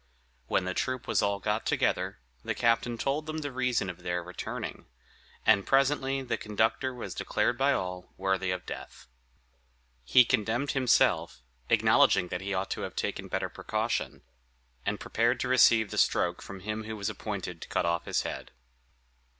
When 0.47 0.65
the 0.65 0.73
troop 0.73 1.05
was 1.07 1.21
all 1.21 1.39
got 1.39 1.63
together, 1.63 2.17
the 2.43 2.55
captain 2.55 2.97
told 2.97 3.27
them 3.27 3.37
the 3.37 3.51
reason 3.51 3.87
of 3.87 4.01
their 4.01 4.23
returning; 4.23 4.87
and 5.45 5.63
presently 5.63 6.23
the 6.23 6.37
conductor 6.37 6.91
was 6.91 7.13
declared 7.13 7.55
by 7.55 7.73
all 7.73 8.11
worthy 8.17 8.49
of 8.49 8.65
death. 8.65 9.05
He 10.03 10.25
condemned 10.25 10.71
himself, 10.71 11.43
acknowledging 11.69 12.29
that 12.29 12.41
he 12.41 12.51
ought 12.51 12.71
to 12.71 12.81
have 12.81 12.95
taken 12.95 13.27
better 13.27 13.47
precaution, 13.47 14.23
and 14.87 14.99
prepared 14.99 15.39
to 15.41 15.47
receive 15.47 15.91
the 15.91 15.99
stroke 15.99 16.41
from 16.41 16.61
him 16.61 16.85
who 16.85 16.97
was 16.97 17.07
appointed 17.11 17.61
to 17.61 17.67
cut 17.69 17.85
off 17.85 18.05
his 18.05 18.23
head. 18.23 18.49